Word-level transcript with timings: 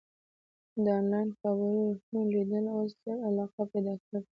د 0.83 0.85
انلاین 0.99 1.27
خپرونو 1.35 2.21
لیدل 2.33 2.65
اوس 2.75 2.91
ډېره 3.03 3.23
علاقه 3.29 3.61
پیدا 3.71 3.93
کړې. 4.05 4.19